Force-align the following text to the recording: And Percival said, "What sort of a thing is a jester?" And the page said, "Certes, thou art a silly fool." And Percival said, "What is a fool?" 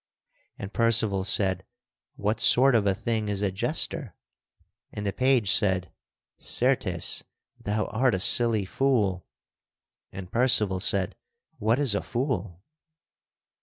And 0.57 0.73
Percival 0.73 1.23
said, 1.23 1.63
"What 2.15 2.39
sort 2.39 2.73
of 2.73 2.87
a 2.87 2.95
thing 2.95 3.29
is 3.29 3.43
a 3.43 3.51
jester?" 3.51 4.15
And 4.91 5.05
the 5.05 5.13
page 5.13 5.51
said, 5.51 5.91
"Certes, 6.39 7.23
thou 7.63 7.85
art 7.85 8.15
a 8.15 8.19
silly 8.19 8.65
fool." 8.65 9.27
And 10.11 10.31
Percival 10.31 10.79
said, 10.79 11.15
"What 11.59 11.77
is 11.77 11.93
a 11.93 12.01
fool?" 12.01 12.63